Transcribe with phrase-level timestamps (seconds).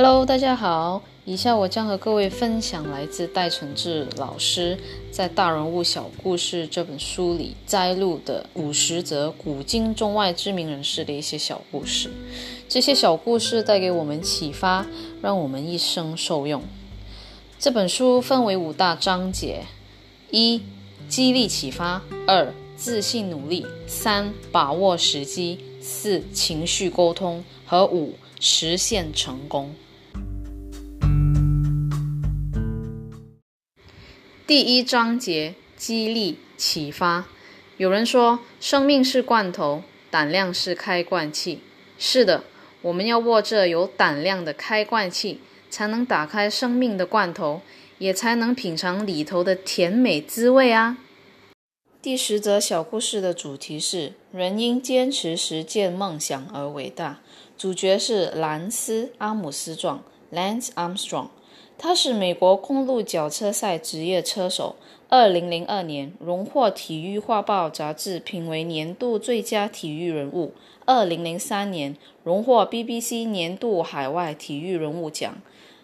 [0.00, 1.02] Hello，大家好。
[1.24, 4.78] 以下我将和各位分享来自戴承志老师
[5.10, 12.12] 在《大人物小故事》这本书里摘录的五十则古今中外知名人士的一些小故事。
[12.68, 14.86] 这些小故事带给我们启发，
[15.20, 16.62] 让我们一生受用。
[17.58, 19.64] 这本书分为五大章节：
[20.30, 20.62] 一、
[21.08, 29.74] 激励启发；二、自信努力；三、把握时机；四、情绪沟通；和五、实现成功。
[34.48, 37.26] 第一章节激励启发。
[37.76, 41.60] 有人说，生命是罐头，胆量是开罐器。
[41.98, 42.44] 是的，
[42.80, 47.60] 我们要握着有胆量的开罐器，才能打开生命的罐头，
[47.98, 50.96] 也才能品尝里头的甜美滋味啊！
[52.00, 57.20] 第十则小故事的主题是：人因坚持实践梦想而伟大。
[57.58, 61.28] 主角是兰斯·阿姆斯壮 （Lance Armstrong）。
[61.76, 64.76] 他是美国公路脚车赛职业车手。
[65.10, 70.52] 二零零二年，荣获《体育画报》杂志评为年度最佳体育人物。
[70.84, 75.40] 二零零三年，荣获 BBC 年度海外体育人物奖。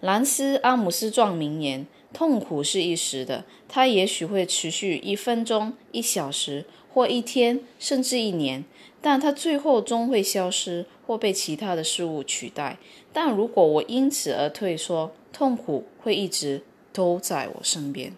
[0.00, 8.64] 兰斯·阿姆斯壮名言：“痛苦是一时的，它也许会持续一分钟、一小时或一天，甚至一年，
[9.00, 12.78] 但它最后终会消失或被其他的事物取代。
[13.12, 18.14] 但如果我因此而退缩，痛苦会一直都在我身边。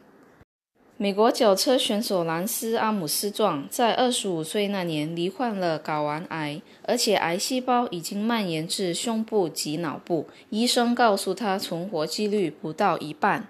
[0.97, 10.27] 美国脚车选手兰斯·阿姆斯壮在二十五岁那年罹患了睾丸癌，而且癌细胞已经蔓延至胸部及脑部。
[10.50, 13.48] 医生告诉他，存活几率不到一半。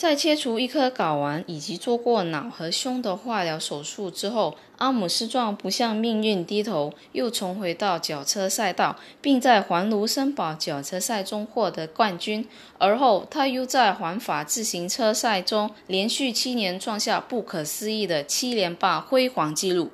[0.00, 12.48] 在切除一颗睾丸以及做过脑和胸的化疗手术之后，阿姆斯壮不向命运低头，又重回到脚车赛道，并在环卢森堡脚车赛中获得冠军。
[12.78, 19.90] 而后，他又在环法自行车赛中连续七年创下不可思议的七连霸辉煌纪录。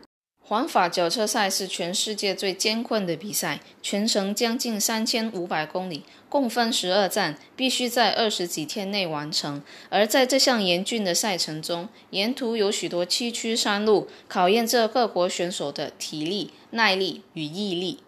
[0.48, 9.60] 环法脚车赛是全世界最艰困的比赛，全程将近三千五百公里，共分十二站，必须在二十几天内完成。
[9.88, 17.98] 而在这项严峻的赛程中，沿途有许多崎岖山路，考验着各国选手的体力、耐力与毅力。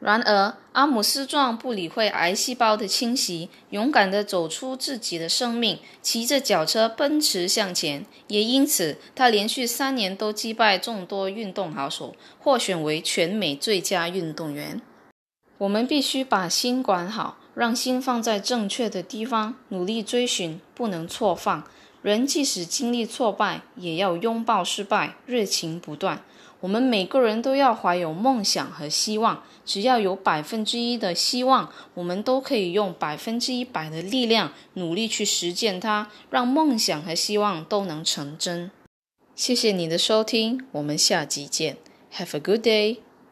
[0.00, 8.06] 然而，阿姆斯壮不理会癌细胞的侵袭，勇敢地走出自己的生命，骑着脚车奔驰向前。
[8.26, 14.80] 也因此，他连续三年都击败众多运动好手，获选为全美最佳运动员。
[15.58, 21.64] 我们必须把心管好，让心放在正确的地方，努力追寻，不能错放。
[22.02, 26.22] 人即使经历挫败，也要拥抱失败，热情不断。
[26.60, 38.70] 我们每个人都要怀有梦想和希望，只要有百分之一的希望，我们都可以用百分之一百的力量努力去实践它，让梦想和希望都能成真。
[39.34, 41.78] 谢谢你的收听，我们下集见。
[42.12, 43.09] Have a good day.